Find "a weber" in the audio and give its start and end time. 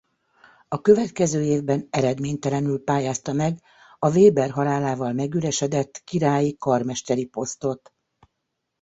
3.99-4.49